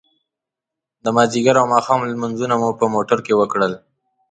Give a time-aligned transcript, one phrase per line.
[1.03, 3.73] د ماذيګر او ماښام لمونځونه مو په موټر کې وکړل.